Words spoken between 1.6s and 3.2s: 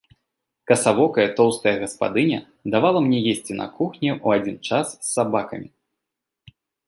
гаспадыня давала мне